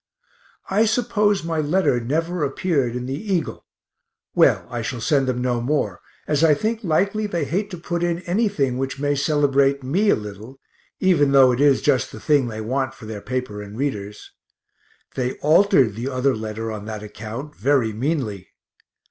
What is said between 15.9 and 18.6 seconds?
the other letter on that account, very meanly.